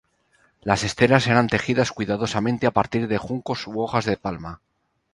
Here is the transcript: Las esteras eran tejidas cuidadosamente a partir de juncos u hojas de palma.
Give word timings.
Las 0.61 0.83
esteras 0.83 1.27
eran 1.27 1.47
tejidas 1.47 1.91
cuidadosamente 1.91 2.65
a 2.65 2.71
partir 2.71 3.07
de 3.07 3.19
juncos 3.19 3.67
u 3.67 3.79
hojas 3.81 4.03
de 4.05 4.17
palma. 4.17 4.59